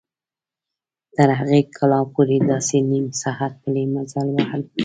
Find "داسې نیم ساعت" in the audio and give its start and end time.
2.49-3.53